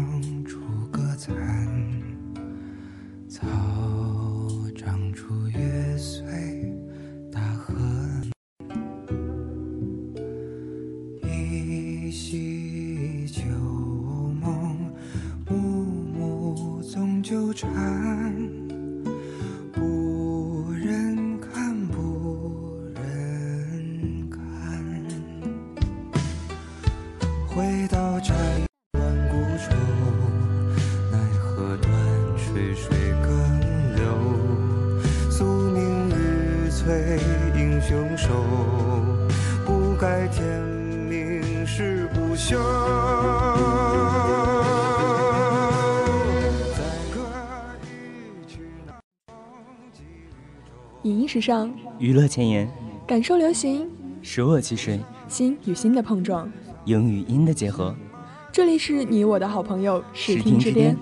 [0.00, 0.39] 上
[51.30, 52.68] 时尚，娱乐前沿，
[53.06, 53.88] 感受流行，
[54.20, 54.98] 舍我其谁，
[55.28, 56.50] 心与心的碰撞。
[56.86, 57.94] 影与音的结合。
[58.50, 60.96] 这里是你我的好朋友视视听之巅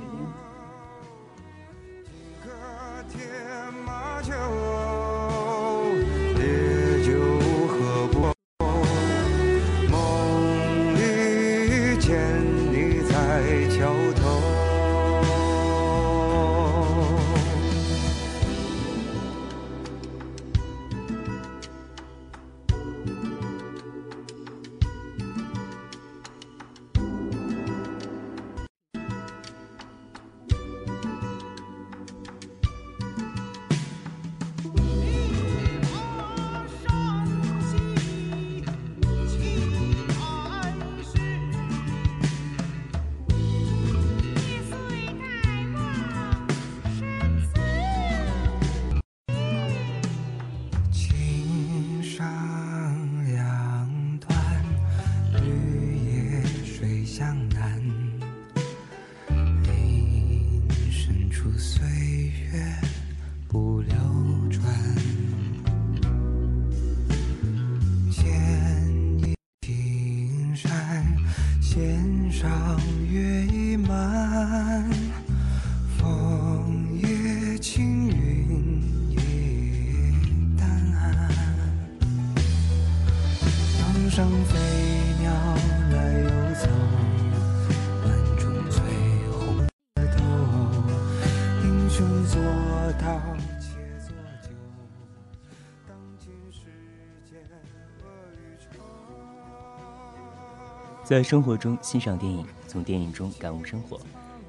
[101.08, 103.98] 在生活中欣赏电影，从电影中感悟生活。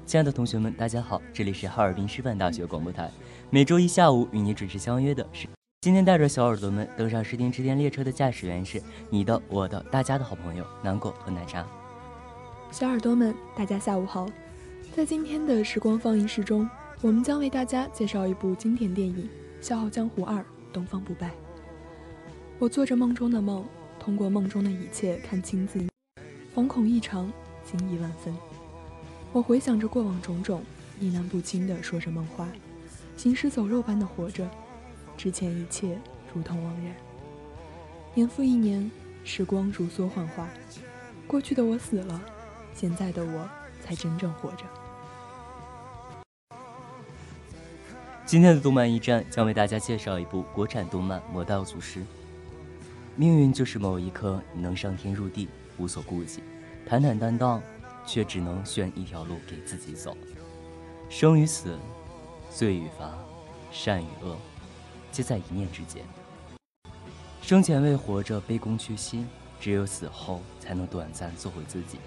[0.04, 3.10] 亲爱的同学们，大家好，这里是哈尔滨师范大学广播台，
[3.48, 5.48] 每周一下午与你准时相约的是。
[5.80, 11.66] 今天带着小耳朵们登上十天之巅列车的驾驶员是你的、我的、大家的好朋友南果和奶茶。
[12.70, 14.28] 小耳朵们，大家下午好。
[14.94, 16.68] 在今天的时光放映室中，
[17.00, 19.26] 我们将为大家介绍一部经典电影
[19.66, 20.44] 《笑傲江湖二：
[20.74, 21.28] 东方不败》。
[22.58, 23.64] 我做着梦中的梦，
[23.98, 25.88] 通过梦中的一切看清自己，
[26.60, 27.32] 惶恐异常，
[27.64, 28.36] 惊疑万分。
[29.32, 30.62] 我回想着过往种种，
[31.00, 32.46] 意难不清地说着梦话，
[33.16, 34.46] 行尸走肉般的活着，
[35.16, 35.98] 之前一切
[36.34, 36.94] 如同枉然。
[38.12, 38.90] 年复一年，
[39.24, 40.50] 时光如梭幻化，
[41.26, 42.20] 过去的我死了，
[42.74, 43.48] 现在的我
[43.82, 44.66] 才真正活着。
[48.26, 52.00] 今天的动漫驿站将为大家介绍一部国产动漫《魔道祖师》。
[53.16, 55.48] 命运就是某一刻你能上天入地，
[55.78, 56.42] 无所顾忌，
[56.86, 57.62] 坦坦荡荡，
[58.04, 60.16] 却只能选一条路给自己走。
[61.08, 61.78] 生与死，
[62.50, 63.16] 罪与罚，
[63.70, 64.36] 善与恶，
[65.12, 66.04] 皆在一念之间。
[67.42, 69.26] 生前为活着卑躬屈膝，
[69.60, 71.98] 只有死后才能短暂做回自己。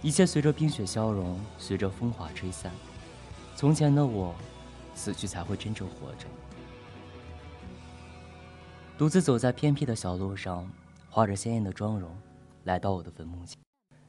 [0.00, 2.72] 一切随着冰雪消融，随着风华吹散。
[3.54, 4.34] 从前的我，
[4.94, 6.26] 死去才会真正活着。
[8.98, 10.68] 独自走在偏僻的小路上，
[11.08, 12.10] 画着鲜艳的妆容，
[12.64, 13.58] 来到我的坟墓前，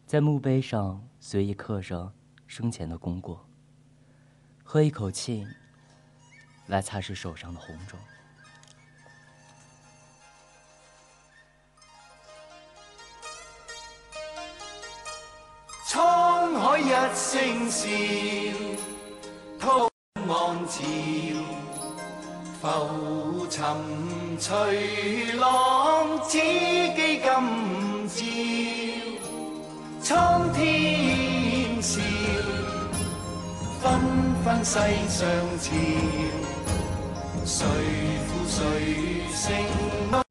[0.05, 2.13] 在墓碑上随意刻上
[2.45, 3.43] 生前的功过。
[4.63, 5.47] 喝一口气，
[6.67, 7.99] 来擦拭手上的红肿。
[15.87, 15.99] 滄
[16.57, 17.89] 海一聲笑，
[19.59, 19.89] 濤
[20.27, 20.83] 岸潮，
[22.61, 23.63] 浮沉
[24.39, 26.19] 隨浪，
[33.83, 33.99] 纷
[34.45, 35.27] 纷世上
[35.59, 35.75] 潮
[37.43, 37.67] 谁
[38.25, 40.22] 负谁胜？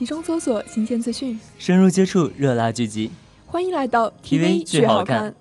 [0.00, 3.10] 其中搜索新鲜资讯，深入接触热辣剧集，
[3.44, 5.34] 欢迎来到 TV 最最好看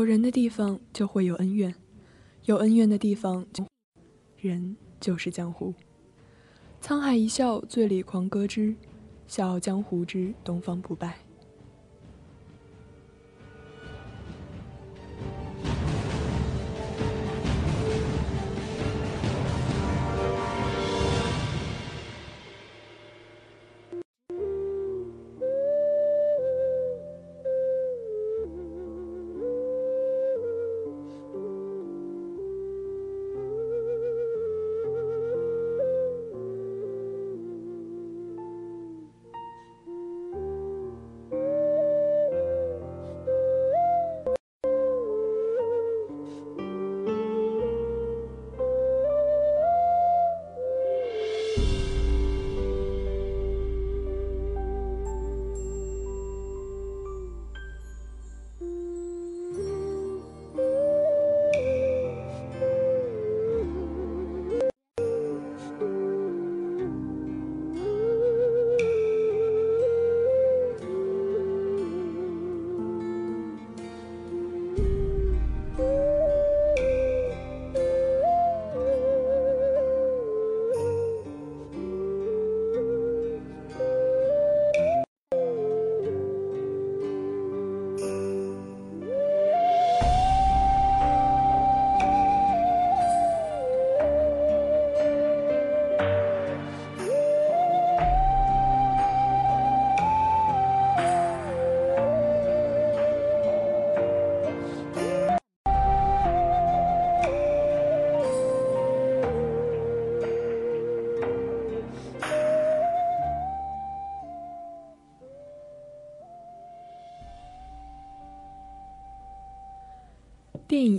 [0.00, 1.74] 有人的地方就会有恩怨，
[2.46, 3.46] 有恩怨的地方，
[4.38, 5.74] 人就是江湖。
[6.80, 8.74] 沧海一笑，醉里狂歌之，
[9.26, 11.18] 笑傲江湖之东方不败。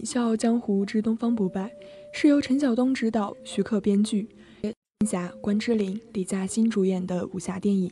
[0.04, 1.66] 笑傲江湖之东方不败》
[2.12, 4.28] 是由陈晓东执导、徐克编剧，
[4.62, 4.74] 金
[5.08, 7.92] 霞、关之琳、李嘉欣主演的武侠电影，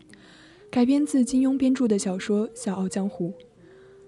[0.72, 3.30] 改编自金庸编著的小说《笑傲江湖》，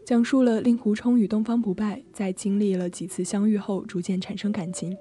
[0.03, 4.95] 讲述了令狐冲与东方不败在经历了几次相遇后，逐渐产生感情。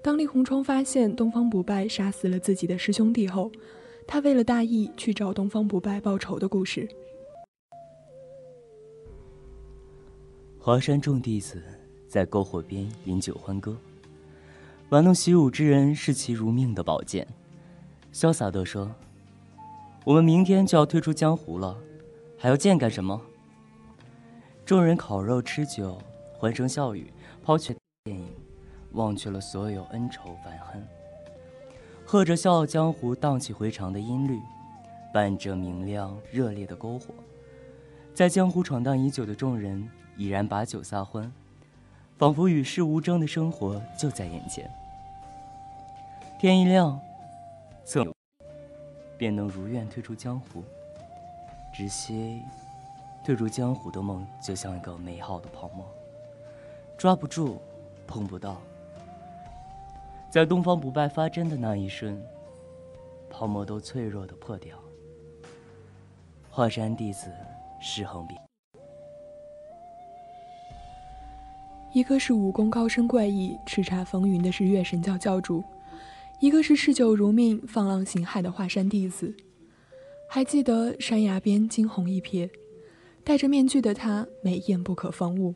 [0.00, 3.50] 当令狐冲发现东方不败杀死了自己的师兄弟后，
[4.06, 6.88] 他为了大义去找东方不败报仇的故事。
[10.60, 11.62] 华山众弟子
[12.08, 13.76] 在篝火边饮酒欢歌，
[14.88, 17.28] 玩弄习武之人视其如命的宝剑，
[18.12, 18.90] 潇洒地说
[20.06, 21.76] ：“我们明天就要退出江湖了，
[22.38, 23.20] 还要剑干什么？”
[24.64, 25.98] 众人烤肉吃酒，
[26.38, 27.12] 欢声笑语，
[27.42, 28.26] 抛却电影，
[28.92, 30.82] 忘却了所有恩仇烦恨，
[32.06, 34.40] 喝着《笑傲江湖》荡气回肠的音律，
[35.12, 37.14] 伴着明亮热烈的篝火，
[38.14, 39.86] 在江湖闯荡已久的众人。
[40.16, 41.32] 已然把酒撒欢，
[42.18, 44.68] 仿佛与世无争的生活就在眼前。
[46.36, 47.00] 天一亮，
[47.84, 48.04] 策
[49.16, 50.64] 便能如愿退出江湖。
[51.72, 52.42] 只惜，
[53.24, 55.86] 退出江湖的梦就像一个美好的泡沫，
[56.96, 57.58] 抓不住，
[58.04, 58.60] 碰不到。
[60.28, 62.20] 在东方不败发针的那一瞬，
[63.30, 64.76] 泡沫都脆弱的破掉。
[66.50, 67.30] 华山弟子
[67.80, 68.47] 尸横遍。
[71.94, 75.64] 一个是武功高深怪异、叱咤风云的日月神教教主，
[76.38, 79.34] 一个是嗜酒如命、放浪形骸的华山弟子。
[80.28, 82.50] 还记得山崖边惊鸿一瞥，
[83.24, 85.54] 戴着面具的他美艳不可方物，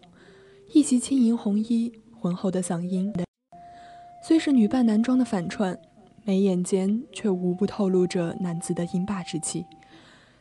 [0.72, 3.12] 一袭轻盈红衣，浑厚的嗓音，
[4.26, 5.78] 虽是女扮男装的反串，
[6.24, 9.66] 眉眼间却无不透露着男子的英霸之气。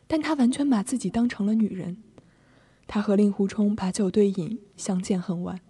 [0.06, 1.98] 但他完全把自己当成了女人。
[2.86, 5.60] 他和令狐冲把酒对饮，相见恨晚。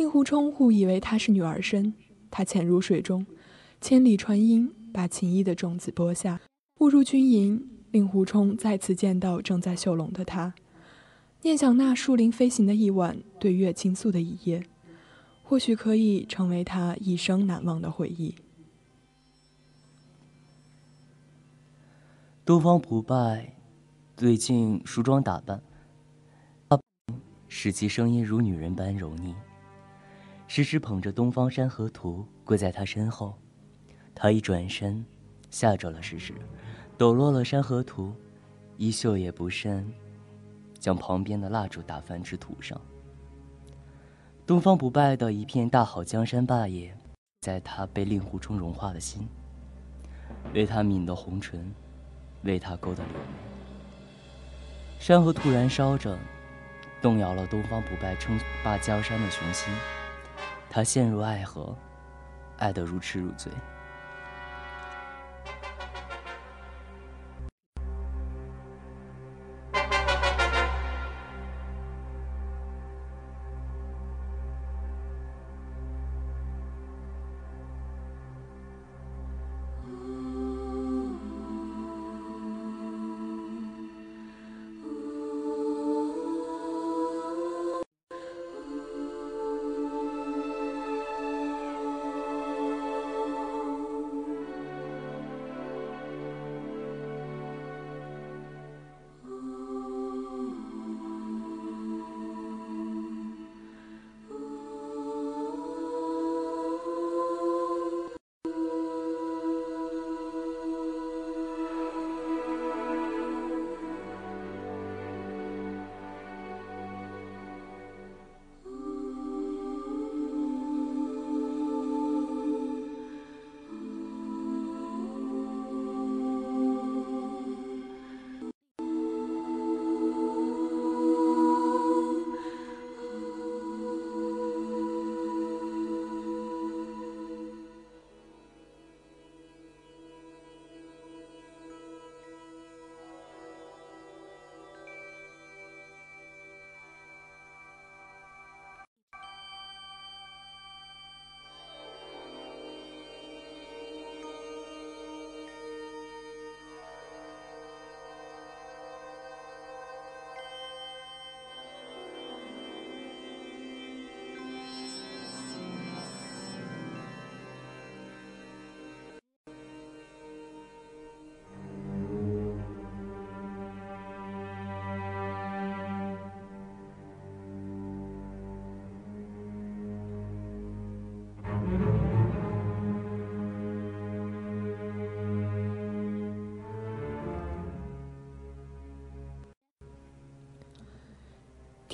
[0.00, 1.92] 令狐冲误以为她是女儿身，
[2.30, 3.26] 他潜入水中，
[3.82, 6.40] 千里传音，把情谊的种子播下。
[6.78, 10.54] 误入军营，令狐冲再次见到正在绣龙的她，
[11.42, 14.64] 念想那树林飞行的一晚，对月倾诉的一夜，
[15.42, 18.34] 或许可以成为他一生难忘的回忆。
[22.46, 23.54] 东方不败
[24.16, 25.60] 最近梳妆打扮，
[27.48, 29.34] 使其声音如女人般柔腻。
[30.52, 33.38] 时时捧着东方山河图跪在他身后，
[34.12, 35.06] 他一转身，
[35.48, 36.34] 吓着了时时，
[36.98, 38.12] 抖落了山河图，
[38.76, 39.88] 衣袖也不慎，
[40.76, 42.80] 将旁边的蜡烛打翻至土上。
[44.44, 46.92] 东方不败的一片大好江山霸业，
[47.42, 49.28] 在他被令狐冲融化的心，
[50.52, 51.72] 为他抿的红唇，
[52.42, 54.18] 为他勾的柳眉。
[54.98, 56.18] 山河突然烧着，
[57.00, 59.72] 动摇了东方不败称霸江山的雄心。
[60.70, 61.76] 他陷入爱河，
[62.58, 63.52] 爱得如痴如醉。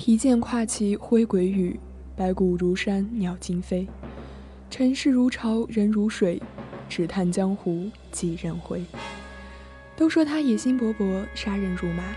[0.07, 1.77] 提剑跨骑挥鬼羽，
[2.15, 3.85] 白骨如山鸟惊飞。
[4.69, 6.41] 尘世如潮人如水，
[6.87, 8.85] 只叹江湖几人回。
[9.97, 12.15] 都说他野心勃勃，杀人如麻。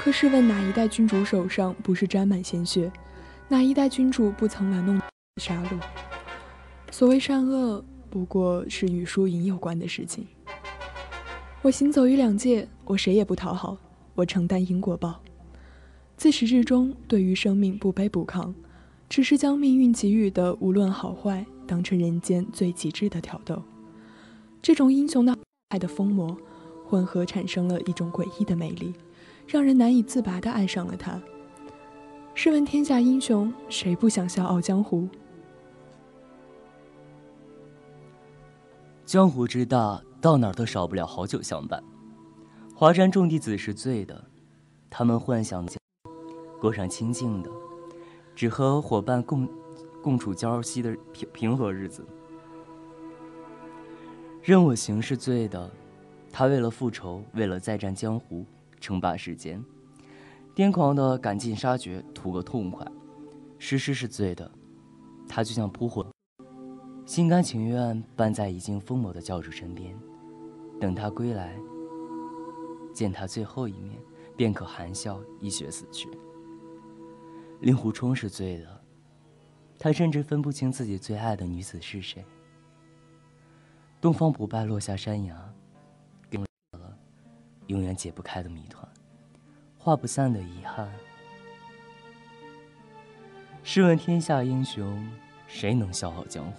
[0.00, 2.90] 可试问哪一代君主手上不是沾满鲜血？
[3.46, 5.00] 哪一代君主不曾玩弄
[5.36, 5.80] 杀戮？
[6.90, 10.26] 所谓善恶，不过是与输赢有关的事情。
[11.62, 13.78] 我行走于两界，我谁也不讨好，
[14.16, 15.22] 我承担因果报。
[16.22, 18.54] 自始至终，对于生命不卑不亢，
[19.08, 23.60] 只是将命运给予的无论好坏，当成人间最极致的挑逗。
[24.62, 25.36] 这种英雄的
[25.70, 26.38] 爱的疯魔，
[26.86, 28.94] 混合产生了一种诡异的魅力，
[29.48, 31.20] 让人难以自拔地爱上了他。
[32.36, 35.08] 试问天下英雄，谁不想笑傲江湖？
[39.04, 41.82] 江湖之大，到哪儿都少不了好酒相伴。
[42.76, 44.26] 华山众弟子是醉的，
[44.88, 45.66] 他们幻想
[46.62, 47.50] 过上清静的，
[48.36, 49.48] 只和伙伴共
[50.00, 52.06] 共处朝夕的平平和日子。
[54.40, 55.68] 任我行是醉的，
[56.30, 58.46] 他为了复仇，为了再战江湖，
[58.80, 59.60] 称霸世间，
[60.54, 62.86] 癫狂的赶尽杀绝，图个痛快。
[63.58, 64.48] 诗诗是醉的，
[65.28, 66.06] 他就像扑火。
[67.04, 69.98] 心甘情愿伴在已经疯魔的教主身边，
[70.80, 71.56] 等他归来，
[72.94, 74.00] 见他最后一面，
[74.36, 76.08] 便可含笑一雪死去。
[77.62, 78.80] 令狐冲是醉的，
[79.78, 82.24] 他甚至分不清自己最爱的女子是谁。
[84.00, 85.54] 东方不败落下山崖，
[86.28, 86.46] 给了
[87.68, 88.86] 永远解不开的谜团，
[89.78, 90.92] 化不散的遗憾。
[93.62, 95.08] 试问天下英雄，
[95.46, 96.54] 谁能笑傲江湖？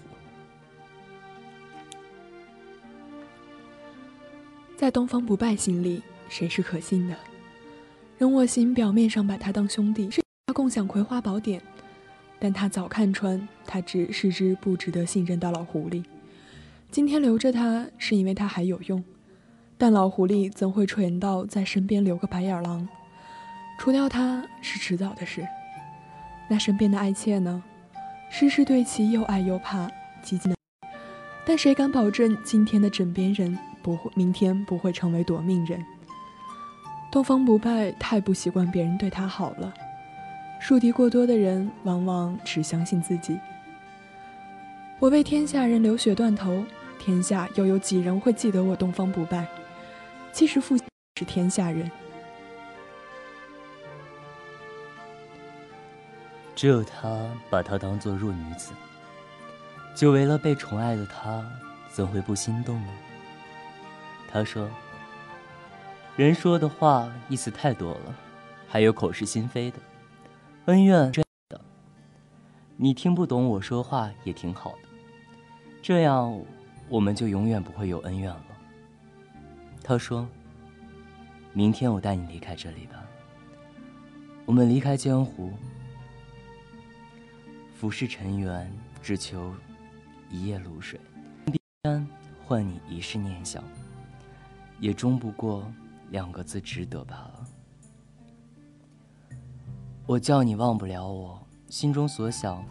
[4.78, 7.18] 在东方不败心里，谁是可信的？
[8.18, 11.62] 任我行表面上把他当兄弟，是共享葵花宝典，
[12.40, 16.04] 但他早看穿，他只是只不值得信任的老狐狸。
[16.92, 19.04] 今天留着他，是因为他还有用，
[19.78, 22.88] 但老狐狸怎会蠢到在身边留个白眼狼？
[23.80, 25.46] 除掉他是迟早的事。
[26.48, 27.64] 那身边的爱妾呢？
[28.30, 29.90] 诗诗对其又爱又怕，
[30.22, 30.58] 极尽的，
[31.46, 33.58] 但谁敢保证今天的枕边人？
[33.82, 35.84] 不会，明天不会成为夺命人。
[37.12, 39.74] 东方不败太不习惯别人对他好了，
[40.64, 43.38] 树敌过多的人往往只相信自己。
[44.98, 46.64] 我为天下人流血断头，
[46.98, 49.46] 天下又有几人会记得我东方不败？
[50.32, 51.92] 其实父是天下人，
[56.56, 58.72] 只有他把她当做弱女子，
[59.94, 61.46] 久违了被宠爱的他，
[61.92, 62.88] 怎会不心动呢？
[64.32, 64.70] 他说
[66.16, 68.16] ：“人说的话意思太多了，
[68.70, 69.78] 还有口是心非的，
[70.66, 71.60] 恩怨这的。
[72.78, 74.88] 你听不懂我说话也挺好的，
[75.82, 76.42] 这样
[76.90, 78.46] 我们就永远不会有恩怨了。”
[79.84, 80.28] 他说
[81.54, 83.04] ：“明天我带你离开这里吧，
[84.46, 85.52] 我们离开江湖，
[87.76, 88.72] 浮世尘缘，
[89.02, 89.54] 只求
[90.30, 91.00] 一夜露水，
[92.46, 93.64] 换你一世念想。”
[94.80, 95.72] 也终不过
[96.10, 97.48] 两个字，值得罢了。
[100.06, 102.62] 我叫你忘不了我，心中所想，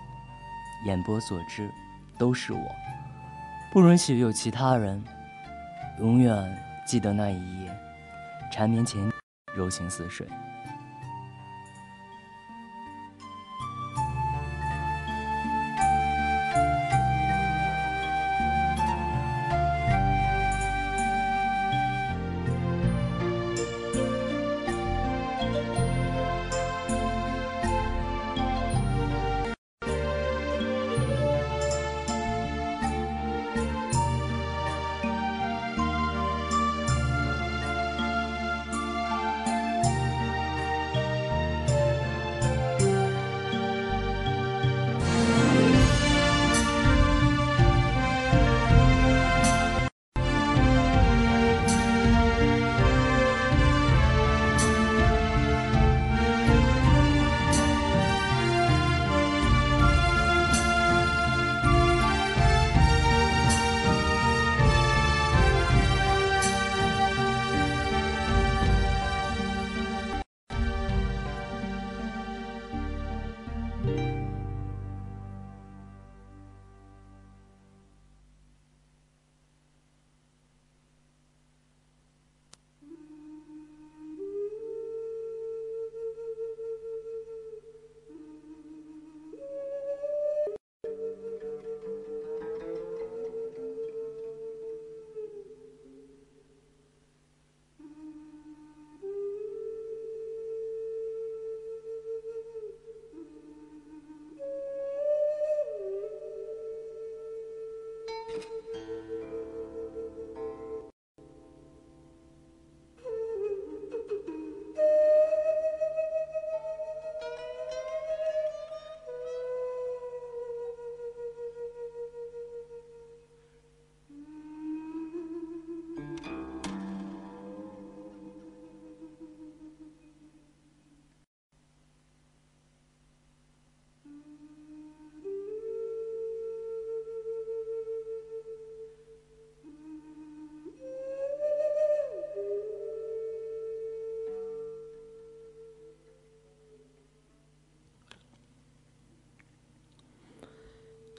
[0.84, 1.70] 眼波所知，
[2.18, 2.60] 都是我。
[3.72, 5.02] 不允许有其他人，
[5.98, 7.74] 永远记得那一夜，
[8.52, 9.10] 缠绵前，
[9.54, 10.28] 柔情似水。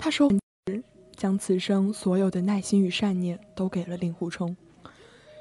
[0.04, 0.30] 他说
[1.16, 4.54] 将此生所有的耐心与善念都给了令狐冲。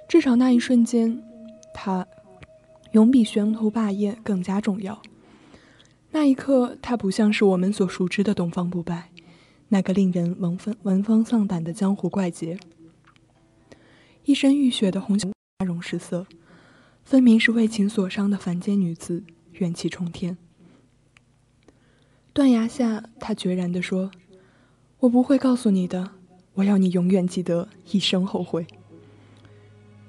[0.09, 1.20] 至少那一瞬间，
[1.75, 2.07] 他
[2.92, 5.03] 永比玄图霸业更加重要。
[6.12, 9.11] 那一刻，他不像是我们所熟知的东方不败，
[9.70, 12.57] 那个令人闻风闻风丧胆的江湖怪杰。
[14.22, 16.29] 一身浴血的红花容失色，
[17.03, 20.38] 分明是为情所伤的凡间女子，怨气冲天。
[22.33, 24.12] 断崖下，他决然地说
[25.02, 26.10] ：“我不会告诉你的，
[26.54, 28.64] 我要你永远记得，一生后悔。”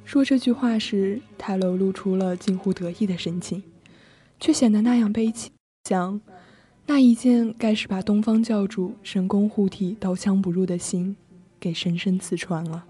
[0.05, 3.63] 说这句话时，他流露出了近乎得意的神情，
[4.39, 5.49] 却显得那样悲戚。
[5.89, 6.21] 想，
[6.85, 11.15] 那一剑该是把东方教主神功护体、刀枪不入的心，
[11.59, 12.85] 给深深刺穿了。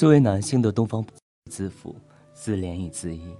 [0.00, 1.12] 作为男性的东方不
[1.50, 1.94] 自负、
[2.32, 3.36] 自怜与自义，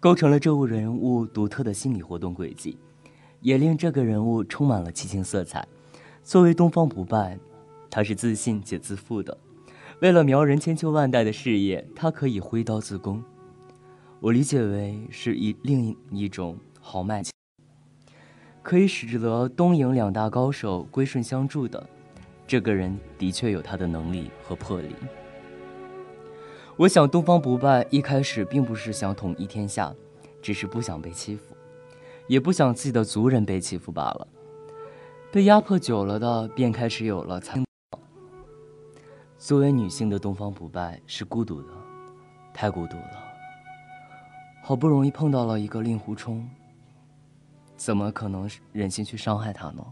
[0.00, 2.76] 构成了这物人物独特的心理活动轨迹，
[3.42, 5.64] 也令这个人物充满了激情色彩。
[6.24, 7.38] 作为东方不败，
[7.88, 9.38] 他是自信且自负的。
[10.00, 13.22] 为了苗人千秋万代的事业，他可以挥刀自宫。
[14.18, 17.22] 我理解为是一另一种豪迈，
[18.64, 21.88] 可以使得东瀛两大高手归顺相助的。
[22.48, 24.88] 这个人的确有他的能力和魄力。
[26.78, 29.92] 我想，东方不败一开始并不是想统一天下，
[30.40, 31.56] 只是不想被欺负，
[32.28, 34.28] 也不想自己的族人被欺负罢了。
[35.32, 37.64] 被压迫久了的，便开始有了参。
[39.36, 41.68] 作为女性的东方不败是孤独的，
[42.54, 43.24] 太孤独了。
[44.62, 46.48] 好不容易碰到了一个令狐冲，
[47.76, 49.84] 怎么可能忍心去伤害他呢？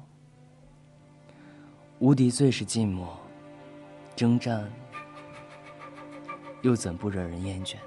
[1.98, 3.06] 无敌最是寂寞，
[4.14, 4.70] 征战。
[6.62, 7.76] 又怎不惹人厌倦？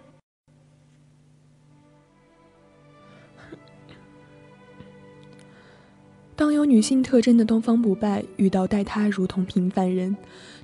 [6.36, 10.16] 当有女性特征的东方不败遇到待他如同平凡人、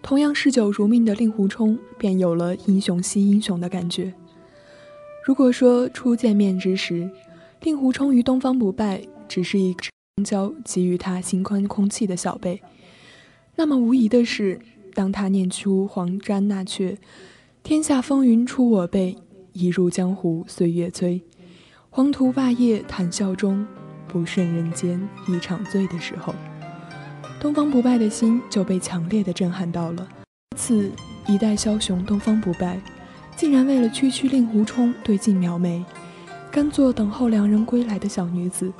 [0.01, 4.13] 同样嗜酒如命的令狐冲，便有了英雄惜英雄的感觉。
[5.25, 7.09] 如果说初见面之时，
[7.61, 9.83] 令狐冲与东方不败只是一个
[10.23, 12.61] 交给予他心宽空气的小辈，
[13.55, 14.61] 那么无疑的是，
[14.93, 16.95] 当他念出黄沾那阙。
[17.65, 19.17] 天下风云出我辈，
[19.51, 21.19] 一入江湖岁月催。
[21.89, 23.65] 黄图霸业谈笑中，
[24.07, 26.31] 不胜人间一场醉的时候，
[27.39, 30.07] 东方不败的心就被强烈的震撼到了。
[30.55, 30.91] 此
[31.25, 32.79] 一代枭雄东方不败，
[33.35, 35.83] 竟然为了区区令狐冲对镜描眉，
[36.51, 38.71] 甘做等候良人归来的小女子，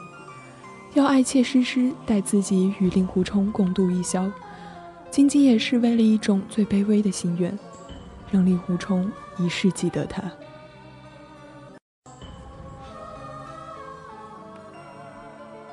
[0.94, 4.32] 要爱妾诗诗带自己与令狐冲共度一宵，
[5.10, 7.58] 仅仅也是为了一种最卑微的心愿。
[8.36, 10.22] 让令狐冲一世记得他。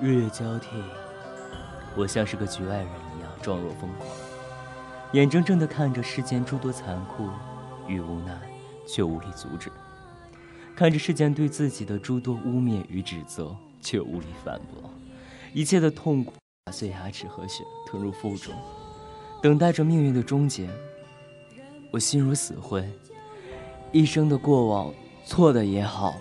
[0.00, 0.68] 日月交替，
[1.96, 4.08] 我像是个局外人一样状若疯狂，
[5.10, 7.28] 眼睁睁地看着世间诸多残酷
[7.88, 8.40] 与无奈，
[8.86, 9.68] 却无力阻止；
[10.76, 14.88] 看着世间对自己的诸多污蔑与指责，却无力反驳。
[15.52, 16.32] 一切的痛苦
[16.66, 18.54] 打碎牙齿和血，吞入腹中，
[19.42, 20.70] 等待着命运的终结。
[21.92, 22.82] 我心如死灰，
[23.92, 24.94] 一生的过往，
[25.26, 26.14] 错的也好，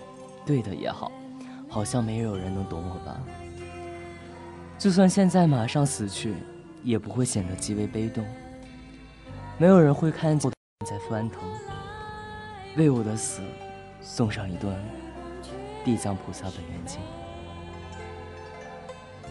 [0.44, 1.10] 对的也好，
[1.66, 3.18] 好像没有人能懂我吧。
[4.78, 6.34] 就算现在马上死去，
[6.84, 8.22] 也不会显得极为悲动。
[9.56, 11.40] 没有人会看见我在翻腾，
[12.76, 13.40] 为我的死
[14.02, 14.76] 送上一段
[15.86, 17.00] 地藏菩萨的冤经。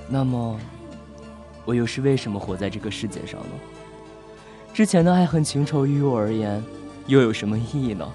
[0.09, 0.59] 那么，
[1.65, 3.49] 我又是为什么活在这个世界上呢？
[4.73, 6.63] 之前的爱恨情仇于我而言，
[7.05, 8.07] 又有什么意义呢？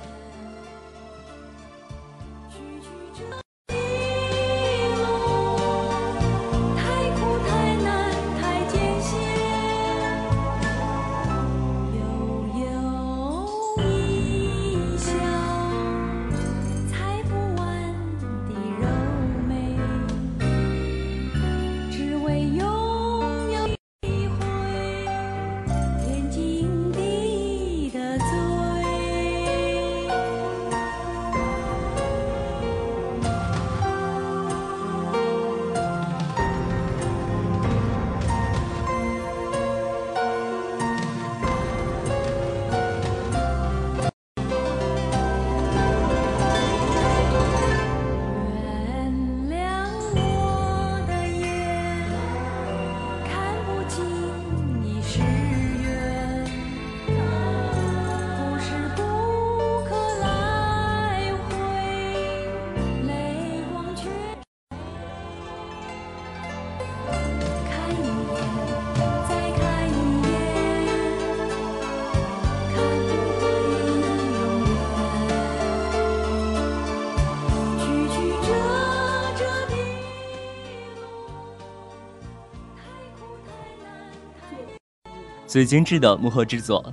[85.46, 86.92] 最精致的幕后制作，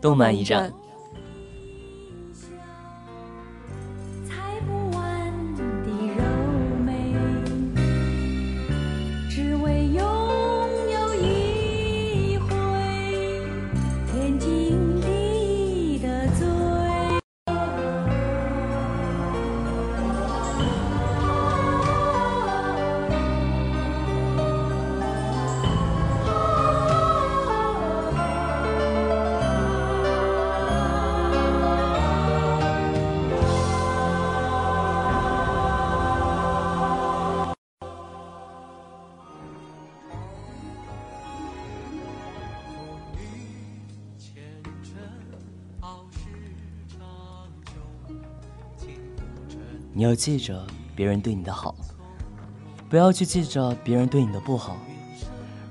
[0.00, 0.72] 动漫驿站。
[50.04, 51.74] 你要记着别人对你的好，
[52.90, 54.76] 不要去记着别人对你的不好。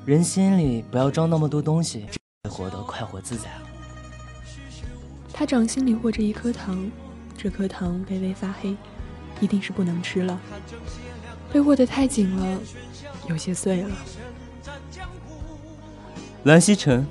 [0.05, 2.07] 人心里不要装那么多东西，
[2.49, 3.51] 活得快活自在。
[5.31, 6.89] 他掌心里握着一颗糖，
[7.37, 8.75] 这颗糖微微发黑，
[9.39, 10.39] 一定是不能吃了。
[11.51, 12.59] 被握得太紧了，
[13.29, 13.89] 有些碎了。
[16.45, 17.05] 蓝曦臣，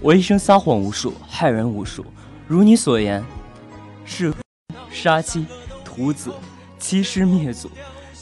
[0.00, 2.02] 我一生撒谎无数，害人无数，
[2.48, 3.22] 如你所言，
[4.06, 4.32] 是
[4.90, 5.44] 杀妻、
[5.94, 6.32] 屠子、
[6.78, 7.70] 欺师灭祖，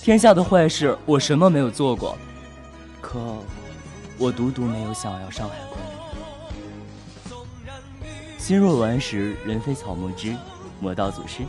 [0.03, 2.19] 天下的坏事我什么没有做过，
[3.01, 3.19] 可
[4.19, 7.33] 我独独没有想要伤害过你。
[8.39, 10.37] 心若顽石，人非草木之，
[10.81, 11.43] 魔道祖师。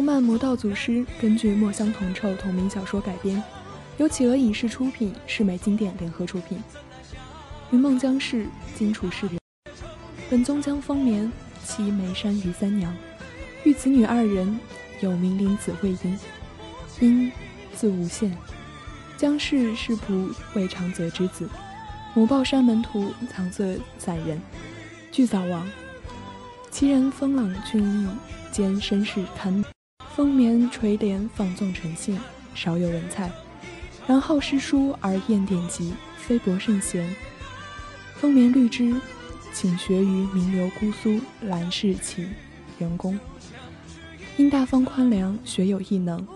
[0.00, 3.44] 动漫《魔道祖师》根据墨香铜臭同名小说改编，
[3.98, 6.58] 由企鹅影视出品，世美经典联合出品。
[7.70, 9.38] 云梦江氏，荆楚世人，
[10.30, 11.30] 本宗江丰年，
[11.66, 12.96] 妻眉山于三娘，
[13.62, 14.58] 育子女二人，
[15.02, 16.18] 有名灵子惠英，
[16.98, 17.30] 因
[17.76, 18.34] 字无限。
[19.18, 21.46] 江氏是仆魏长泽之子，
[22.14, 24.40] 母抱山门徒藏色散人，
[25.12, 25.68] 俱早亡。
[26.70, 28.08] 其人风朗俊逸，
[28.50, 29.62] 兼身世堪。
[30.14, 32.18] 风眠垂帘放纵诚信，
[32.54, 33.30] 少有人才。
[34.06, 37.08] 然好诗书而厌典籍，非博圣贤。
[38.16, 38.94] 风眠绿之，
[39.52, 42.26] 请学于名流姑苏兰氏起
[42.78, 43.18] 员工。
[44.36, 46.26] 因大方宽良，学有异能，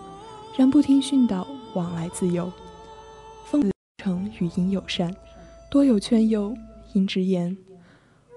[0.57, 2.51] 然不听训导，往来自由。
[3.45, 5.13] 风子诚与因友善，
[5.69, 6.55] 多有劝诱，
[6.93, 7.55] 因直言：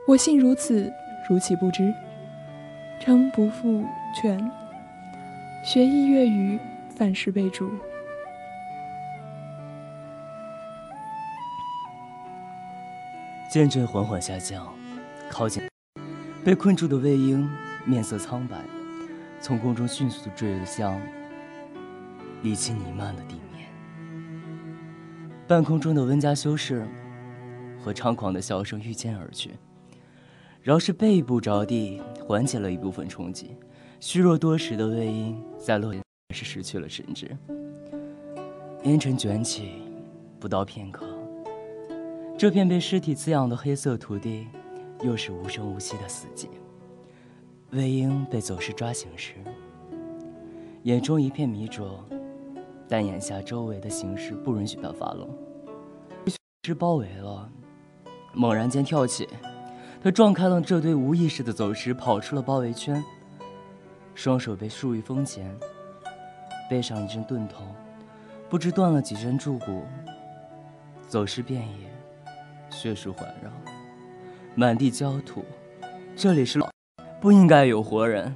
[0.08, 0.92] 我信如此，
[1.30, 1.94] 如岂不知？
[3.00, 3.84] 诚不负
[4.20, 4.50] 劝。
[5.68, 6.58] 学艺乐于
[6.96, 7.70] 范氏备注。
[13.52, 14.66] 剑阵缓缓下降，
[15.28, 15.62] 靠近
[16.42, 17.46] 被困住的魏婴，
[17.84, 18.56] 面色苍白，
[19.42, 20.98] 从空中迅速地坠向
[22.42, 23.68] 沥青弥漫的地面。
[25.46, 26.88] 半空中的温家修士
[27.78, 29.50] 和猖狂的笑声遇肩而去，
[30.62, 33.54] 饶是背部着地，缓解了一部分冲击。
[34.00, 37.36] 虚弱多时的魏婴在落还是失去了神智。
[38.84, 39.82] 烟尘卷起，
[40.38, 41.04] 不到片刻。
[42.38, 44.46] 这片被尸体滋养的黑色土地，
[45.02, 46.46] 又是无声无息的死寂。
[47.70, 49.34] 魏婴被走尸抓醒时，
[50.84, 52.04] 眼中一片迷浊，
[52.88, 55.28] 但眼下周围的形势不允许他发愣。
[56.62, 57.50] 尸包围了，
[58.32, 59.28] 猛然间跳起，
[60.00, 63.02] 他撞开了这堆无意识的走尸，跑出了包围圈，
[64.18, 65.48] 双手被束于风前，
[66.68, 67.72] 背上一阵钝痛，
[68.48, 69.84] 不知断了几根柱骨。
[71.06, 71.88] 走尸遍野，
[72.68, 73.48] 血树环绕，
[74.56, 75.44] 满地焦土。
[76.16, 76.58] 这里是
[77.20, 78.34] 不应该有活人。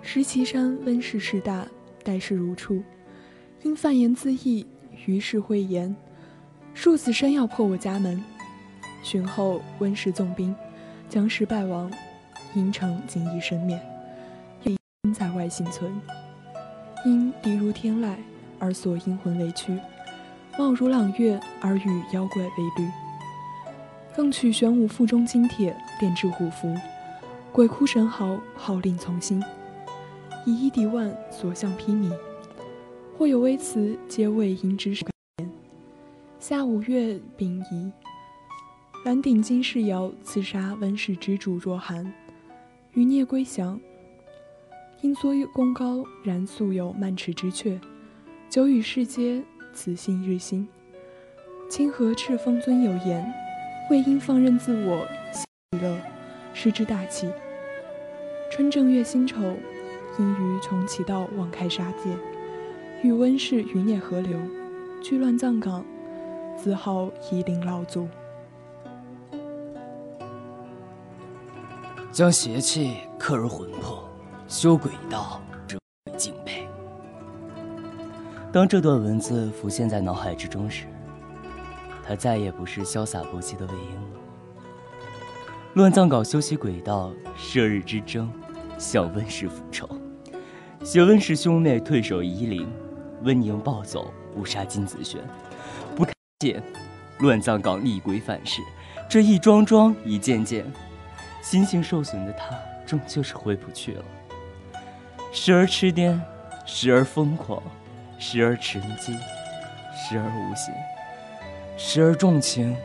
[0.00, 1.66] 石岐山温室势大，
[2.04, 2.80] 待事如初。
[3.64, 4.64] 因犯言自缢，
[5.06, 5.96] 于是讳言，
[6.72, 8.22] 数死生要破我家门。
[9.02, 10.54] 寻后温氏纵兵，
[11.10, 11.90] 将士败亡，
[12.54, 13.80] 因城仅一身免，
[14.62, 14.78] 因
[15.12, 16.00] 在外幸存。
[17.04, 18.14] 因敌如天籁，
[18.60, 19.76] 而所阴魂为躯；
[20.56, 22.88] 貌如朗月，而与妖怪为侣。
[24.14, 26.72] 更取玄武腹中金铁，炼制虎符，
[27.50, 29.42] 鬼哭神嚎，号令从心。
[30.46, 32.08] 以一敌万，所向披靡。
[33.18, 35.04] 或有微词，皆为因之始
[36.38, 37.92] 夏五月丙寅，
[39.02, 42.12] 蓝鼎金世尧刺杀温氏之主若寒，
[42.92, 43.80] 余孽归降。
[45.00, 47.80] 因所有功高，然素有慢齿之阙，
[48.50, 50.68] 久与世皆此心日新。
[51.70, 53.26] 清河赤峰尊有言：
[53.90, 55.46] 为因放任自我，喜
[55.80, 55.98] 乐，
[56.52, 57.26] 失之大气。
[58.52, 59.40] 春正月辛丑，
[60.18, 62.10] 因于重启道望开杀戒。
[63.02, 64.38] 与温氏余孽合流，
[65.02, 65.82] 居乱葬岗，
[66.54, 68.06] 自号夷陵老祖。
[72.12, 74.02] 将邪气刻入魂魄，
[74.48, 75.78] 修鬼道，之
[76.16, 76.66] 敬佩。
[78.52, 80.86] 当这段文字浮现在脑海之中时，
[82.04, 84.18] 他再也不是潇洒不羁的魏婴了。
[85.74, 88.28] 乱葬岗修习鬼道，射日之争，
[88.76, 89.88] 向温氏复仇，
[90.82, 92.68] 携温氏兄妹退守夷陵。
[93.22, 95.20] 温宁暴走，误杀金子轩，
[95.94, 96.62] 不看见
[97.18, 98.62] 乱葬岗厉鬼反噬，
[99.10, 100.64] 这一桩桩一件件，
[101.40, 104.04] 心性受损的他终究是回不去了。
[105.32, 106.18] 时而痴癫，
[106.66, 107.62] 时而疯狂，
[108.18, 109.12] 时而沉寂，
[109.94, 110.74] 时而无心，
[111.76, 112.76] 时而重情，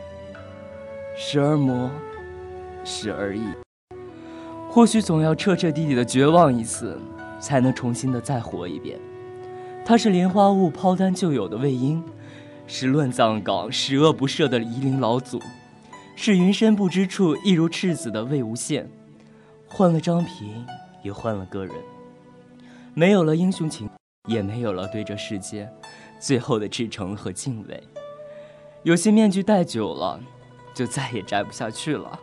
[1.16, 1.90] 时而魔，
[2.84, 3.42] 时而异。
[4.70, 7.00] 或许总要彻彻底底的绝望一次，
[7.40, 8.98] 才能重新的再活一遍。
[9.84, 12.04] 他是莲花坞抛单就有的魏婴，
[12.66, 15.40] 是乱葬岗十恶不赦的夷陵老祖，
[16.16, 18.86] 是云深不知处一如赤子的魏无羡。
[19.68, 20.66] 换了张平，
[21.02, 21.74] 也换了个人，
[22.94, 23.88] 没有了英雄情，
[24.26, 25.68] 也没有了对这世界
[26.18, 27.82] 最后的赤诚和敬畏。
[28.82, 30.18] 有些面具戴久了，
[30.74, 32.18] 就再也摘不下去了。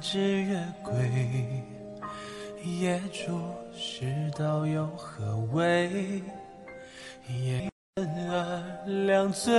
[0.00, 0.96] 弹指月归，
[2.64, 3.38] 夜注
[3.76, 6.22] 世道有何为？
[7.28, 7.68] 夜
[8.30, 9.52] 儿两醉，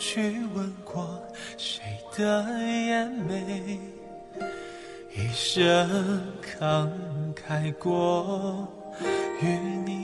[0.00, 1.22] 去问过
[1.56, 1.80] 谁
[2.16, 3.78] 的眼眉？
[5.16, 5.88] 一生
[6.42, 6.90] 慷
[7.36, 8.66] 慨过，
[9.40, 9.46] 与
[9.86, 10.03] 你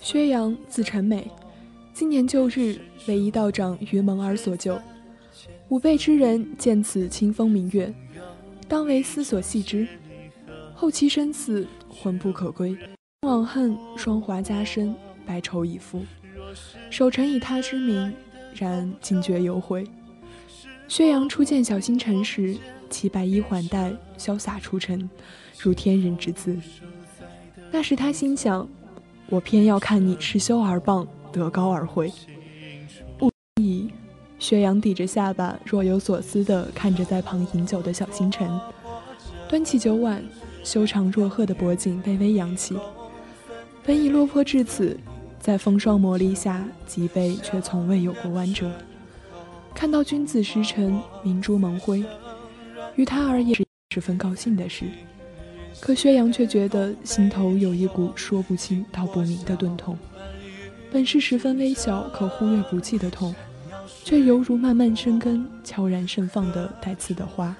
[0.00, 1.28] 薛洋，字晨美，
[1.92, 4.80] 今年旧日为一道长于蒙儿所救。
[5.68, 7.92] 吾辈之人见此清风明月，
[8.68, 9.86] 当为思所系之。
[10.74, 12.76] 后其身死，魂不可归。
[13.22, 14.94] 往恨，霜华加身，
[15.26, 16.04] 白愁已负。
[16.90, 18.14] 守臣以他之名，
[18.54, 19.84] 然今觉犹悔。
[20.86, 22.56] 薛洋初见小星辰时。
[22.90, 25.08] 其白衣环带，潇洒出尘，
[25.58, 26.56] 如天人之姿。
[27.70, 28.68] 那时他心想：
[29.28, 32.12] 我偏要看你是修而谤，德高而毁。
[33.16, 33.90] 不已，
[34.38, 38.50] 薛洋抵着下巴，若有所思地看着在旁饮酒的小星辰，
[39.48, 40.24] 端起酒碗，
[40.64, 42.76] 修长若鹤的脖颈微微扬起。
[43.84, 44.98] 本已落魄至此，
[45.38, 48.70] 在风霜磨砺下，脊背却从未有过弯折。
[49.74, 52.04] 看到君子时辰，明珠蒙辉。
[52.96, 53.56] 于他而言
[53.90, 54.84] 十分高兴的事，
[55.80, 59.96] 可薛洋却觉得心头有一股说不清道不明的钝痛。
[60.92, 63.34] 本是十分微小可忽略不计的痛，
[64.04, 67.56] 却犹如慢慢生根、悄然盛放的带刺的花，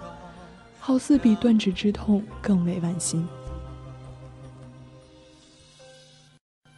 [0.78, 3.26] 好似比断指之痛更为剜心。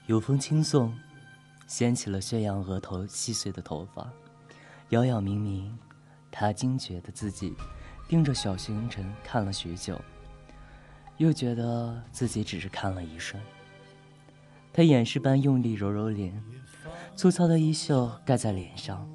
[0.06, 0.94] 有风轻送，
[1.66, 4.08] 掀起了薛洋额头细碎的头发，
[4.90, 5.76] 摇摇明明。
[6.32, 7.52] 他惊觉得自己
[8.10, 9.96] 盯着小星辰看了许久，
[11.16, 13.40] 又觉得自己只是看了一瞬。
[14.72, 16.42] 他掩饰般用力揉揉脸，
[17.14, 19.08] 粗糙的衣袖盖在脸上，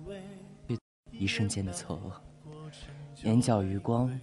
[1.11, 3.25] 一瞬间的错愕。
[3.25, 4.17] 眼角余光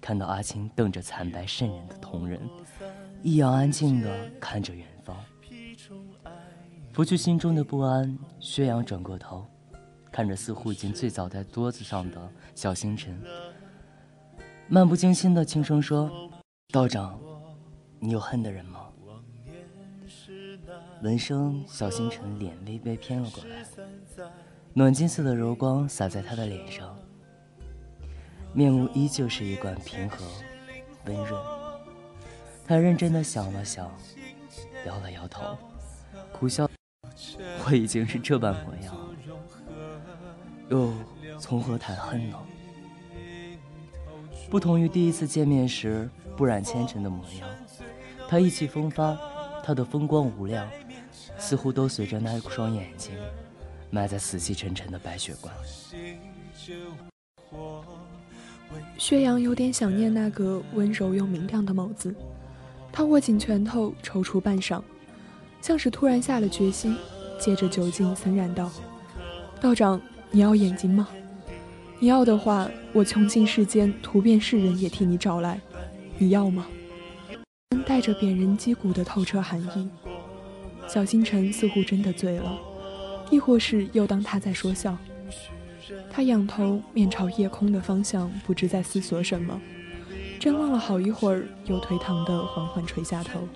[0.00, 2.40] 看到阿青瞪着惨白渗人的瞳仁，
[3.22, 5.14] 一样安静地看着远方。
[6.94, 9.46] 拂去心中的不安，薛洋转过头，
[10.10, 13.22] 看着似乎已经醉倒在桌子上的小星辰，
[14.68, 16.10] 漫不经心地轻声说
[16.72, 17.20] ：“道长，
[18.00, 18.88] 你有恨的人吗？”
[21.02, 23.64] 闻声，小星辰脸微微偏了过来，
[24.72, 26.96] 暖金色的柔光洒在他的脸上，
[28.54, 30.24] 面目依旧是一贯平和、
[31.04, 31.40] 温润。
[32.66, 33.92] 他认真的想了想，
[34.86, 35.58] 摇了摇头，
[36.32, 36.66] 苦笑
[37.66, 38.96] ：“我已经是这般模样，
[40.70, 40.90] 又
[41.38, 42.38] 从何谈恨呢？”
[44.54, 47.48] 不同于第一次见面时不染纤尘的模样，
[48.28, 49.18] 他意气风发，
[49.64, 50.64] 他的风光无量。
[51.36, 53.12] 似乎都随着那一双眼睛，
[53.90, 55.52] 埋在死气沉沉的白雪观。
[58.96, 62.14] 薛洋有点想念那个温柔又明亮的眸子，
[62.92, 64.80] 他握紧拳头，踌躇半晌，
[65.60, 66.96] 像是突然下了决心，
[67.40, 68.70] 借着酒劲森然道
[69.60, 70.00] ：“道长，
[70.30, 71.08] 你要眼睛吗？
[72.04, 75.58] 你要的话，我穷尽世间，图遍世人，也替你找来。
[76.18, 76.66] 你要吗？”
[77.86, 79.88] 带着贬人击鼓的透彻含义。
[80.86, 82.58] 小星辰似乎真的醉了，
[83.30, 84.94] 亦或是又当他在说笑。
[86.10, 89.58] 他仰头面朝夜空的方向，不知在思索什么。
[90.38, 93.48] 怔望了好一会儿，又颓唐地缓缓垂下头。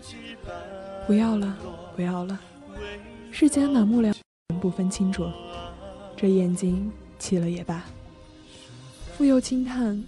[1.06, 1.54] 不要了，
[1.94, 2.40] 不要了。
[3.30, 4.14] 世间满目良
[4.48, 5.30] 人不分清浊，
[6.16, 7.84] 这眼睛弃了也罢。
[9.18, 10.00] 复又轻叹，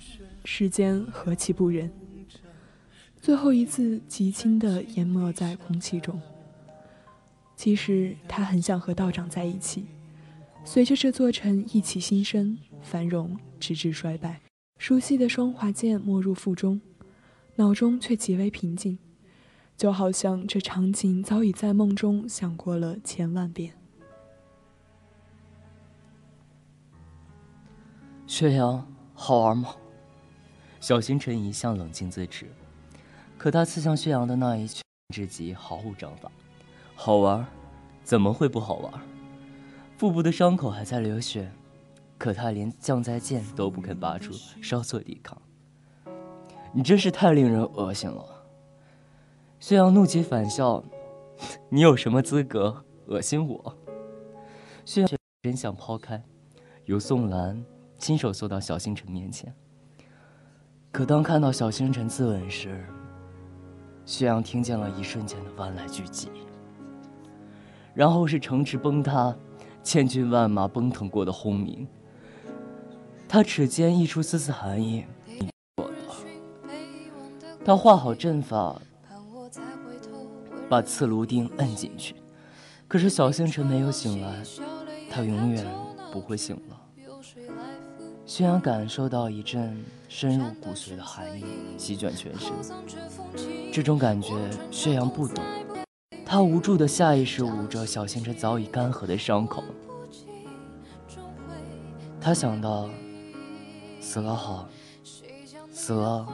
[0.45, 1.91] 世间何其不仁。
[3.21, 6.23] 最后一字极轻地淹没在空气中。
[7.57, 9.85] 其实他很想和道长在一起，
[10.65, 14.41] 随着这座城一起新生繁荣，直至衰败。
[14.79, 16.81] 熟悉的双华剑没入腹中，
[17.57, 18.97] 脑中却极为平静，
[19.77, 23.73] 就好像这场景早已在梦中想过了千万遍。
[28.29, 28.87] 薛洋，
[29.23, 29.77] 好玩吗？
[30.81, 32.51] 小星辰一向冷静自持，
[33.37, 34.83] 可他刺向薛洋的那一拳
[35.14, 36.33] 之极毫无章法。
[36.95, 37.47] 好玩，
[38.03, 38.91] 怎么会不好玩？
[39.99, 41.53] 腹部的伤口还在流血，
[42.16, 45.37] 可他连降灾剑都不肯拔出，稍作抵抗。
[46.73, 48.25] 你真是太令人恶心了！
[49.59, 50.83] 薛洋怒极反笑
[51.68, 53.77] ：“你有什么资格恶心我？”
[54.87, 55.11] 薛洋
[55.43, 56.23] 真想抛开，
[56.87, 57.62] 由宋兰
[58.01, 59.55] 亲手送到小星辰面前。
[60.91, 62.85] 可当看到小星辰自刎时，
[64.05, 66.29] 薛阳听见了一瞬间的万籁俱寂。
[67.95, 69.37] 然后是城池崩塌，
[69.83, 71.87] 千军万马奔腾过的轰鸣。
[73.29, 75.05] 他齿间溢出丝丝寒意，
[77.65, 78.81] 他画好阵法，
[80.69, 82.17] 把刺芦钉摁进去。
[82.89, 84.43] 可是小星辰没有醒来，
[85.11, 85.65] 他永远
[86.11, 86.80] 不会醒了。
[88.31, 91.45] 宣阳感受到一阵深入骨髓的寒意
[91.76, 92.53] 席卷全身，
[93.72, 94.33] 这种感觉，
[94.70, 95.45] 薛阳不懂。
[96.24, 99.64] 他无助的下意识捂着小星辰早已干涸的伤口，
[102.20, 102.89] 他想到，
[104.01, 104.68] 死了好，
[105.72, 106.24] 死了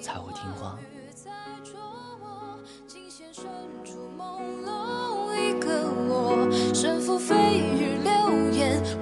[0.00, 0.78] 才会听话。
[6.72, 8.82] 相对无言，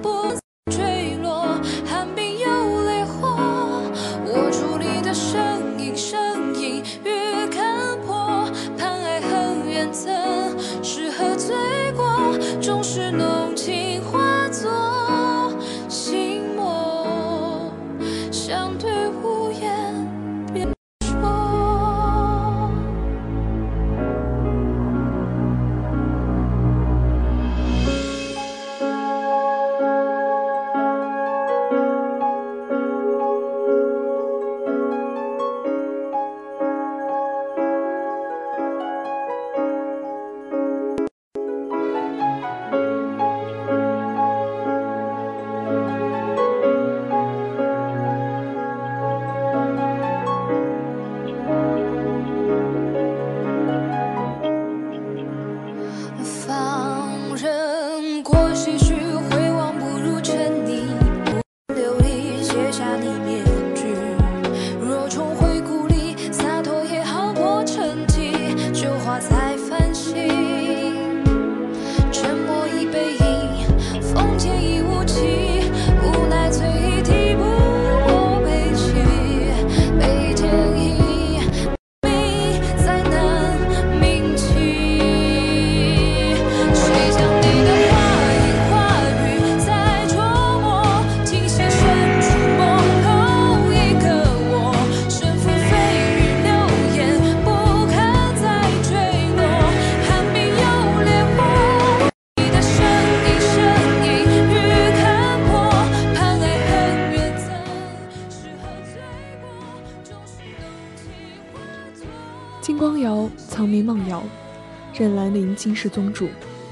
[115.61, 116.27] 金氏宗主，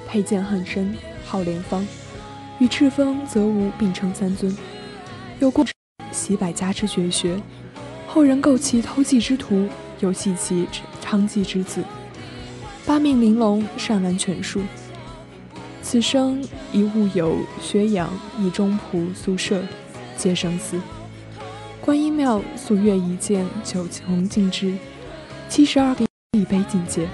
[0.08, 1.86] 佩剑很深，号连芳，
[2.58, 4.58] 与赤峰、泽无并称三尊，
[5.40, 5.64] 有过
[6.12, 7.40] 习百家之绝学，
[8.08, 9.70] 后人构其偷技之徒，
[10.00, 10.68] 又系其
[11.06, 11.84] 娼妓之子。
[12.84, 14.60] 八面玲珑，善玩权术。
[15.84, 18.10] 此生一物有薛洋、
[18.40, 19.62] 以中仆、苏舍，
[20.18, 20.82] 皆生死。
[21.80, 24.74] 观音庙素月一剑，九重尽之，
[25.48, 27.08] 七十二个一杯境界，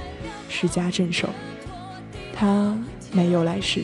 [0.47, 1.27] 十家镇守。
[2.35, 2.77] 他
[3.13, 3.81] 没有来世。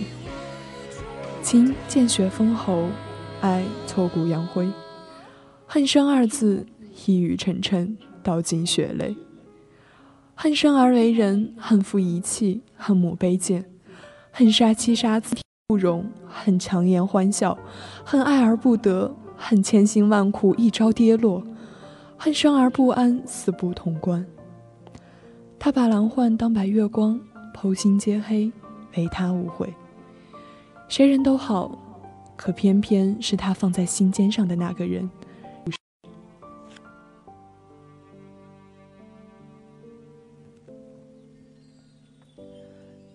[1.41, 2.87] 情见血封喉，
[3.39, 4.69] 爱挫骨扬灰。
[5.65, 6.67] 恨生二字，
[7.05, 9.15] 一语成谶，道尽血泪。
[10.35, 13.65] 恨生而为人，恨负遗弃，恨母卑贱，
[14.31, 15.35] 恨杀妻杀子
[15.67, 17.57] 不容，恨强颜欢笑，
[18.03, 21.41] 恨爱而不得，恨千辛万苦一朝跌落，
[22.17, 24.25] 恨生而不安，死不潼关。
[25.57, 27.19] 他把蓝幻当白月光，
[27.53, 28.51] 剖心皆黑，
[28.95, 29.73] 唯他无悔。
[30.89, 31.77] 谁人都好，
[32.35, 35.09] 可偏偏是他放在心尖上的那个人。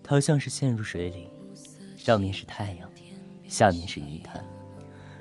[0.09, 1.27] 他像是陷入水里，
[1.97, 2.89] 上面是太阳，
[3.45, 4.41] 下面是泥潭。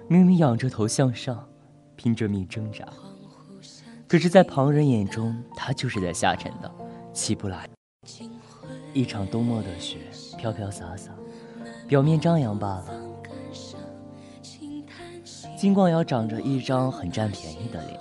[0.09, 1.49] 明明仰着头向上，
[1.97, 2.87] 拼着命挣扎，
[4.07, 6.73] 可是，在旁人眼中，他就是在下沉的，
[7.13, 7.69] 起不来。
[8.97, 9.99] 一场冬末的雪，
[10.39, 11.11] 飘飘洒洒，
[11.87, 12.87] 表面张扬罢了。
[15.55, 18.01] 金光瑶长着一张很占便宜的脸，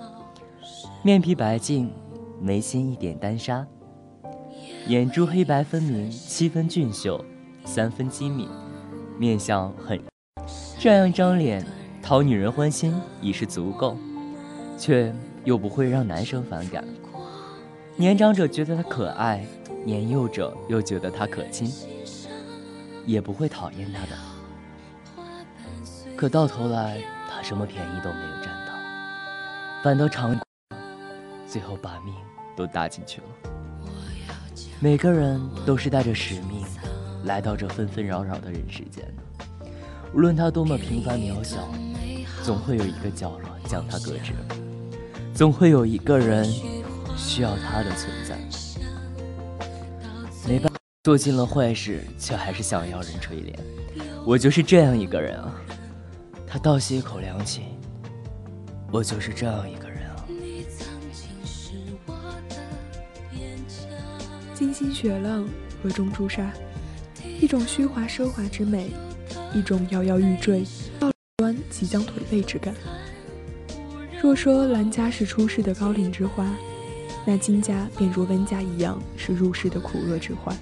[1.02, 1.92] 面皮白净，
[2.40, 3.66] 眉心一点丹砂。
[4.86, 7.22] 眼珠黑白分明，七分俊秀，
[7.66, 8.48] 三分机敏，
[9.18, 10.00] 面相很。
[10.78, 11.62] 这样一张脸，
[12.02, 13.98] 讨女人欢心已是足够，
[14.78, 16.82] 却又不会让男生反感。
[17.96, 19.44] 年长者觉得她可爱，
[19.86, 21.72] 年幼者又觉得他可亲，
[23.06, 24.18] 也不会讨厌他的。
[26.16, 28.72] 可到头来，她什么便宜都没有占到，
[29.84, 30.36] 反倒长，
[31.46, 32.12] 最后把命
[32.56, 33.26] 都搭进去了。
[34.80, 36.64] 每个人都是带着使命
[37.22, 39.66] 来到这纷纷扰扰的人世间的，
[40.12, 41.58] 无论他多么平凡渺小，
[42.42, 44.32] 总会有一个角落将他搁置，
[45.32, 46.44] 总会有一个人
[47.16, 48.36] 需要他的存在。
[50.46, 53.52] 没办法，做尽了坏事，却还是想要人垂怜。
[54.24, 55.60] 我就是这样一个人啊！
[56.46, 57.62] 他倒吸一口凉气，
[58.92, 60.24] 我就是这样一个人啊！
[64.54, 65.48] 金星雪浪，
[65.82, 66.52] 河中朱砂，
[67.40, 68.90] 一种虚华奢华之美，
[69.52, 70.64] 一种摇摇欲坠
[71.00, 72.72] 到端即将颓废之感。
[74.22, 76.48] 若说兰家是出世的高岭之花，
[77.26, 80.56] 那金家便如温家一样是入世的苦厄之患。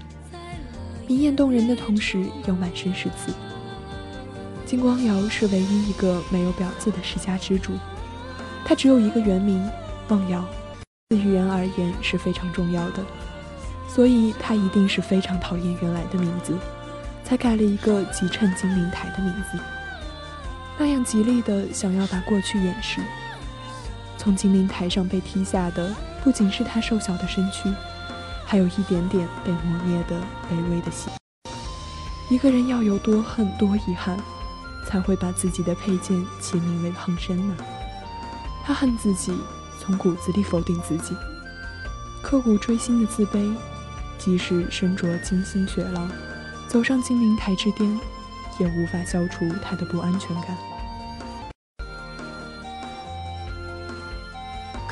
[1.06, 3.32] 明艳动人的同时，又满身是刺。
[4.64, 7.72] 金光瑶是唯一一个没有表字的世家之主，
[8.64, 9.62] 她只有一个原名
[10.08, 10.42] 望瑶，
[11.10, 13.04] 对于人而言是非常重要的。
[13.86, 16.58] 所以他一定是非常讨厌原来的名字，
[17.22, 19.58] 才改了一个极称金陵台的名字，
[20.76, 23.00] 那样极力的想要把过去掩饰。
[24.16, 27.72] 从金陵台上被踢下的不仅是他瘦小的身躯，
[28.44, 30.16] 还有一点点被磨灭的
[30.50, 31.12] 卑微的心。
[32.30, 34.18] 一个人要有多恨多遗憾，
[34.86, 37.56] 才会把自己的佩剑起名为横生呢？
[38.64, 39.36] 他恨自己，
[39.78, 41.14] 从骨子里否定自己，
[42.22, 43.54] 刻骨锥心的自卑。
[44.16, 46.08] 即使身着金星雪浪，
[46.66, 48.00] 走上金陵台之巅，
[48.58, 50.56] 也无法消除他的不安全感。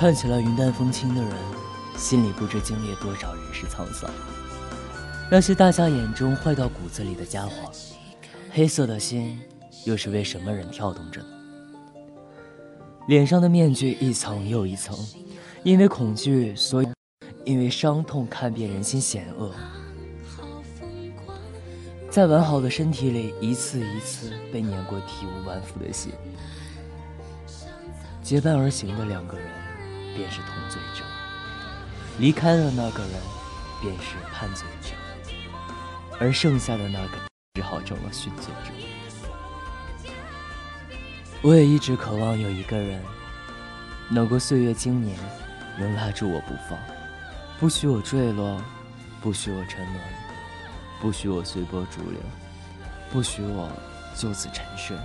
[0.03, 1.33] 看起来云淡风轻的人，
[1.97, 4.11] 心里不知经历多少人世沧桑。
[5.31, 7.71] 那些大家眼中坏到骨子里的家伙，
[8.51, 9.41] 黑色的心
[9.85, 11.29] 又是为什么人跳动着呢？
[13.07, 14.99] 脸上的面具一层又一层，
[15.63, 16.89] 因为恐惧，所以。
[17.45, 19.53] 因为伤痛看遍人心险恶，
[22.11, 26.11] 在完好的身体里一次一次被碾过体无完肤的心。
[28.21, 29.47] 结伴而行的两个人
[30.15, 31.05] 便是同罪者，
[32.19, 33.13] 离开了那个人
[33.81, 34.95] 便是判罪者，
[36.21, 37.19] 而剩下的那个
[37.55, 38.73] 只好成了殉罪者。
[41.43, 43.03] 我也一直渴望有一个人，
[44.11, 45.19] 能够岁月经年，
[45.79, 46.79] 能拉住我不放。
[47.59, 48.63] 不许我坠落，
[49.21, 50.01] 不许我沉沦，
[51.01, 52.21] 不许我随波逐流，
[53.11, 53.69] 不许我
[54.17, 54.97] 就此沉睡。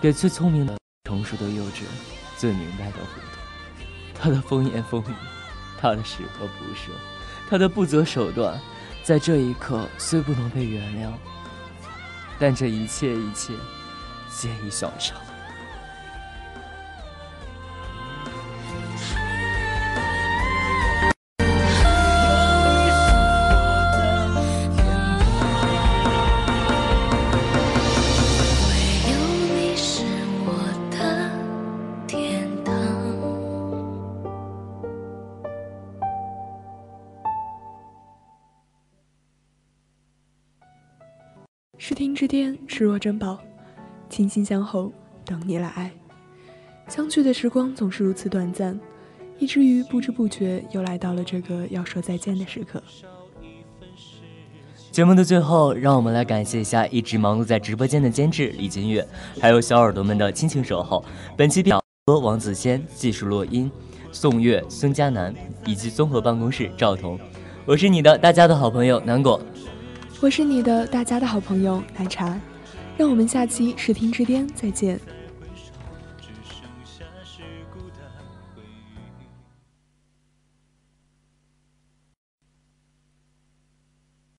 [0.00, 1.82] 给最聪明的、成熟的幼稚，
[2.38, 3.38] 最明白的糊涂。
[4.14, 5.14] 他的风言风语，
[5.78, 6.90] 他的矢口不赦，
[7.50, 8.58] 他的不择手段，
[9.02, 11.12] 在这一刻虽不能被原谅，
[12.38, 13.52] 但这一切一切
[14.30, 15.16] 皆已想成。
[42.78, 43.36] 视若珍宝，
[44.08, 44.92] 倾心相候，
[45.24, 45.90] 等你来爱。
[46.86, 48.78] 相聚的时光总是如此短暂，
[49.40, 52.80] 以至于不知不觉又来到了这个要说再见的时刻。
[54.92, 59.04] 节目的最后，让我们来感谢一下一直忙碌在直播间的监制李金月，
[59.40, 61.04] 还有小耳朵们的亲情守候。
[61.36, 63.68] 本期表播王子谦，技术落音
[64.12, 65.34] 宋月、孙佳楠，
[65.66, 67.18] 以及综合办公室赵彤。
[67.66, 69.40] 我是你的大家的好朋友南果。
[70.20, 72.40] 我是你的大家的好朋友奶茶，
[72.98, 75.17] 让我们下期视听之巅再见。